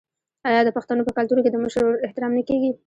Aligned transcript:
آیا 0.49 0.61
د 0.63 0.69
پښتنو 0.77 1.05
په 1.07 1.13
کلتور 1.17 1.37
کې 1.43 1.51
د 1.51 1.57
مشر 1.63 1.81
ورور 1.83 2.03
احترام 2.07 2.31
نه 2.37 2.43
کیږي؟ 2.49 2.71